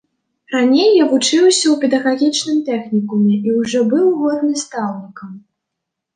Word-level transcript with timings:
Раней 0.53 0.87
я 1.01 1.05
вучыўся 1.11 1.65
ў 1.71 1.73
педагагічным 1.83 2.57
тэхнікуме 2.71 3.35
і 3.37 3.49
ўжо 3.59 3.79
быў 3.93 4.05
год 4.25 4.39
настаўнікам. 4.51 5.31